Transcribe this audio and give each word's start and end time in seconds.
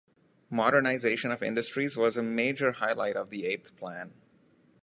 Modernization 0.49 1.29
of 1.29 1.43
industries 1.43 1.95
was 1.95 2.17
a 2.17 2.23
major 2.23 2.71
highlight 2.71 3.15
of 3.15 3.29
the 3.29 3.45
Eighth 3.45 3.75
Plan. 3.75 4.15